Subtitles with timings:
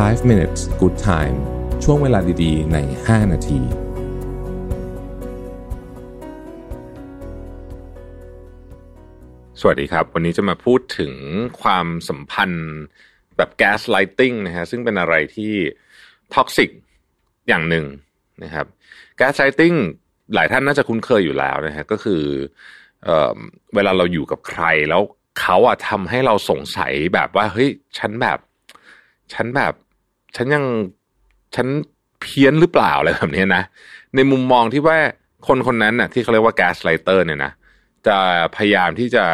[0.00, 1.36] 5 minutes good time
[1.84, 3.60] ช่วงเวลาดีๆ ใน 5 นาที
[9.60, 11.14] สวัสดีครับ วันนี้จะมาพูดถึง
[11.62, 12.70] ความสัมพันธ์
[13.36, 15.52] แบบแก๊สไลติงนะฮะ ซึ่งเป็นอะไรที่
[16.34, 16.70] ท็อกซิก
[17.48, 17.86] อย่างหนึ่ง
[18.42, 18.66] นะครับ
[19.16, 19.74] แก๊สไลติง
[20.34, 22.22] หลายท่านน่าจะคุ้นเคยอยู่แล้วนะฮะ ก็คือ
[23.04, 23.38] เออ
[23.74, 25.02] เวลาเราอยู่กับใครแล้ว
[25.40, 27.70] เขาอะทำให้เราสงสัยแบบว่า เฮ้ย
[28.00, 28.38] ฉันแบบ
[29.34, 29.72] ฉันแบบ
[30.36, 30.64] ฉันยัง
[31.54, 31.66] ฉัน
[32.20, 33.62] เพี้ยนหรือเปล่าอะไรแบบนี้นะ
[34.14, 34.96] ในมุมมองที่ว่า
[35.46, 37.52] คนคนนั้นน่ะ ที่เขาเรียกว่าแก๊สไลเตอร์เนี่ยนะ
[38.06, 38.16] จะ
[38.56, 39.24] พยายามที่จะ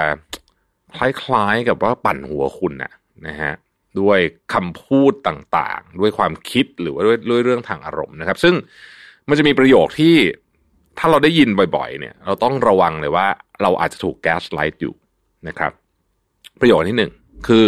[0.97, 2.93] คล้ายๆกับว่าปั่นหัวคุณน่ะ
[3.27, 3.52] นะฮะ
[4.01, 4.19] ด้วย
[4.55, 8.55] คำพูดต่างๆ ด้วยความคิดหรือว่าด้วยด้วยเรื่องทางอารมณ์นะครับ ซึ่ง
[9.29, 10.15] มันจะมีประโยคที่
[10.99, 13.27] ถ้าเราได้ยินบ่อยๆ เนี่ย เราต้องระวังเลยว่า
[13.62, 14.95] เราอาจจะถูก gaslight อยู่
[15.49, 15.73] นะครับ
[16.60, 17.12] ประโยคที่หนึ่ง
[17.49, 17.66] คือ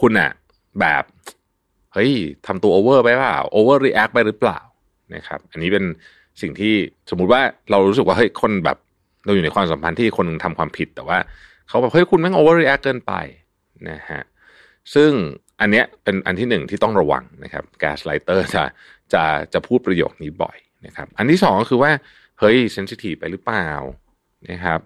[0.00, 0.30] คุณอะ
[0.80, 1.04] แบบ
[1.94, 2.12] เฮ้ย
[2.46, 4.58] ทำตัวโอเวอร์ไปเปล่าโอเวอร์รีแอคไปหรือเปล่า
[5.14, 5.84] นะครับ อันนี้เป็น
[6.40, 6.74] สิ่งที่
[7.10, 8.78] สมมุติว่าเรารู้สึกว่าเฮ้ยคนแบบ
[9.24, 11.18] เราอยู่ในความสัมพันธ์ที่คนหนึ่งทำความผิด แต่ว่า
[11.68, 13.12] เขาแบบเฮ้ยคุณแม่ง overreact เกินไป
[13.90, 14.22] นะฮะ
[14.94, 15.10] ซึ่ง
[15.60, 18.64] อันเนี้ยเป็นอันที่หนึ่งที่ต้องระวังนะครับ gaslighter จะ
[19.12, 21.92] จะจะพูดประโยคนี้บ่อยนะครับ อันที่สองก็คือว่า
[22.40, 23.68] เฮ้ย sensitive ไปหรือเปล่า
[24.50, 24.80] นะครับ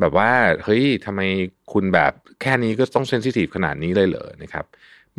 [0.00, 0.30] แบบว่า
[0.64, 1.20] เฮ้ยทำไม
[1.72, 4.64] คุณแบบแค่นี้ก็ต้อง sensitive ขนาดนี้เลยเหรอนะครับ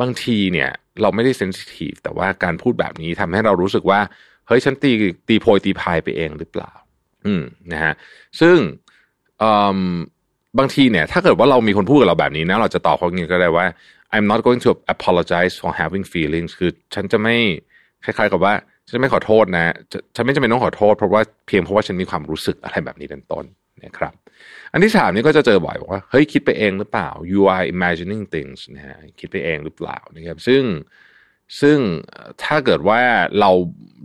[0.02, 0.70] บางทีเนี่ย
[1.02, 4.00] เราไม่ได้ sensitive แต่ว่าการพูดแบบนี้ทำให้เรารู้สึกว่า
[4.48, 4.92] เฮ้ยฉันตี
[5.28, 6.72] ตีโพยตีพายไปเองหรือเปล่า
[7.26, 7.94] อืมนะฮะ
[8.40, 8.58] ซึ่ง
[10.60, 13.66] บางทีเนี่ย ถ้าเกิดว่าเรามีคนพูดกับเราแบบนี้นะ เราจะตอบเขาอย่างนี้ก็ได้ว่า
[14.16, 17.36] I'm not going to apologize for having feelings คือฉันจะไม่
[18.04, 18.54] คล้ายๆกับว่า
[18.90, 23.46] ฉันไม่ขอโทษนะจะฉันไม่จำเป็นต้องขอโทษเพราะว่าเพียงเพราะว่าฉันมีความรู้สึกอะไรแบบนี้เป็นต้น
[23.86, 24.14] นะครับ
[24.72, 30.64] อันที่สามนี่ก็จะเจอบ่อยบอกว่าเฮ้ยคิดไปเองหรือเปล่า you are imagining things นะฮะคิดไปเองหรือเปล่านะครับซึ่ง
[31.62, 31.78] ซึ่ง
[32.44, 33.00] ถ้าเกิดว่า
[33.40, 33.52] เรา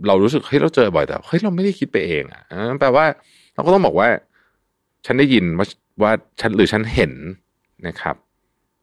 [0.07, 3.05] เรารู้สึกเฮ้ยเราเจอบ่อยแต่เฮ้ยเราไม่ได้คิดไปเองอะอ่าแปลว่า
[3.53, 4.07] เราก็ต้องบอกว่า
[5.05, 5.67] ฉันได้ยินว่า
[6.01, 7.13] ว่าฉันหรือฉันเห็น
[7.87, 8.15] นะครับ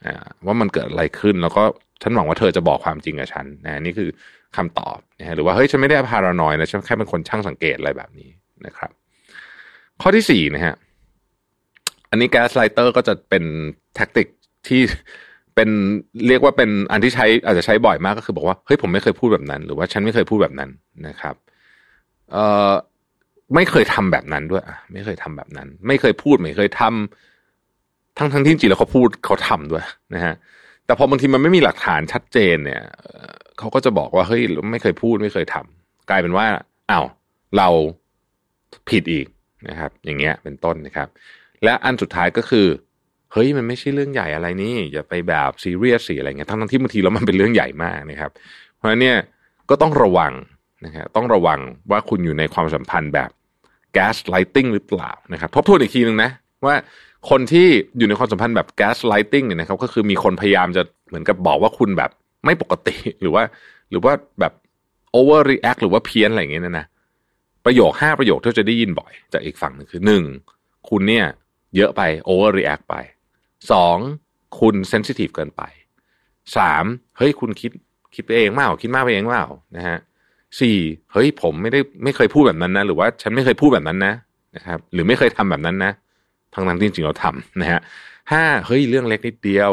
[0.06, 1.62] อ่าว่ามันเกิดอะไรขึ้นแล้วก็
[2.02, 4.08] ฉันหวังว่าเธอจะบอกความจริงกับฉันนะนี่คือ
[4.56, 8.30] คำตอบนะฮะหรือว่าเฮ้ยฉันไม่ได้ paranoid นะฉันแค่เป็นคนช่างสังเกตอะไรแบบนี้
[8.66, 8.90] นะครับ
[10.02, 10.74] ข้อที่สี่นะฮะ
[12.10, 13.44] อันนี้ gaslighter ก็จะเป็น
[13.94, 14.26] tactic
[14.68, 14.80] ที่
[15.54, 15.68] เป็น
[16.28, 20.70] เรียกว่าเป็นอันที่ใช้อาจจะใช้บ่อยมากก็คือบอกว่าเฮ้ยผมไม่เคยพูดแบบนั้น หรือว่าฉันไม่เคยพูดแบบนั้น
[21.06, 21.34] นะครับ
[22.32, 22.72] เอ่อ
[23.54, 24.62] ไม่เคยทำแบบนั้นด้วย
[24.92, 29.84] ไม่เคยทำแบบนั้น ไม่เคยพูดไม่เคยทำทั้งทั้งที่จริงแล้วเขาพูดเขาทำด้วย
[30.14, 30.34] นะฮะ
[30.86, 32.82] แต่พอบางทีมันไม่มีหลักฐานชัดเจนเนี่ย
[33.58, 36.46] เขาก็จะบอกว่าเฮ้ยไม่เคยพูดไม่เคยทำกลายเป็นว่า
[36.90, 37.04] อ้าว
[37.56, 37.68] เรา
[38.90, 39.26] ผิดอีก
[39.68, 41.08] นะครับ อย่างเงี้ยเป็นต้นนะครับ
[41.64, 42.66] และอันสุดท้ายก็คือ
[43.32, 48.30] เฮ้ยมันไม่ใช่เรื่องใหญ่อะไรนี่อย่าไปแบบซีเรียสสิอะไรเงี้ยทั้งทั้งที่บางทีแล้วมันเป็นเรื่องใหญ่มากนะครับ
[48.76, 49.16] เพราะฉะนั้นเนี่ย
[49.70, 50.32] ก็ต้องระวัง
[50.84, 51.58] นะครับต้องระวัง
[51.90, 53.30] ว่าคุณอยู่ในความสัมพันธ์แบบ
[53.92, 56.30] gaslighting หรือเปล่านะครับ ทบทวนอีกทีหนึ่งนะ
[56.66, 56.74] ว่า
[57.30, 62.10] คนที่อยู่ในความสัมพันธ์แบบ gaslighting เนี่ยนะครับก็คือมีคนพยายามจะเหมือนกับบอกว่าคุณแบบ
[62.44, 63.42] ไม่ปกติหรือว่า
[63.90, 64.52] หรือว่าแบบ
[65.12, 66.86] overreact หรือว่าเพี้ยนอะไรอย่างเงี้ยนะนะ
[67.64, 70.24] ประโยคห้าประโยคที่จะได้ยินบ่อย จากอีกฝั่งหนึ่งคือหนึ่ง
[70.88, 71.26] คุณเนี่ย
[71.76, 72.94] เยอะไป overreact ไป
[73.72, 73.96] สอง
[74.60, 75.62] คุณเซนซิทีฟเกินไป
[76.56, 76.84] สาม
[77.18, 77.72] เฮ้ยคุณคิด
[78.14, 79.98] คิดไปเองเปล่าคิดมากไปเองเปล่านะฮะ
[80.60, 80.76] สี่
[81.12, 84.14] เฮ้ยผมไม่ได้ไม่เคยพูดแบบนั้นนะ หรือว่าฉันไม่เคยพูดแบบนั้นนะ
[84.56, 85.92] นะครับ หรือไม่เคยทำแบบนั้นนะ
[86.54, 87.80] ทั้งนั้นที่จริงๆเราทำนะฮะ
[88.32, 89.72] ห้าเฮ้ยเรื่องเล็กนิดเดียว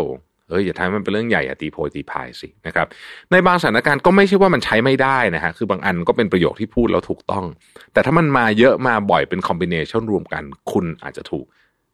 [0.50, 2.88] เฮ้ยอย่าทำมันเป็นเรื่องใหญ่อย่าตีโพยตีพายสินะครับ
[3.32, 7.46] ในบางสถานการณ์ก็ไม่ใช่ว่ามันใช้ไม่ได้นะฮะคือบางอันก็เป็นประโยคที่พูดแล้วถูกต้อง
[7.94, 11.46] แต่ถ้ามันมาเยอะมาบ่อยเป็นคอมบิเนชันรวมกัน คุณอาจจะถูก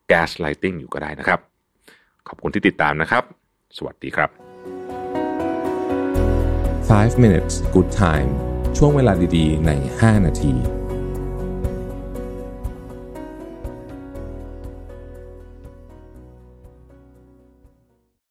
[0.07, 1.39] แก๊สไลติงอยู่ก็ได้นะครับ
[2.27, 3.23] ขอบคุณที่ติดตามนะครับ
[3.77, 4.29] สวัสดีครับ
[6.91, 8.29] 5 minutes good time
[8.77, 10.82] ช่วงเวลาดีๆ ใน 5 นาที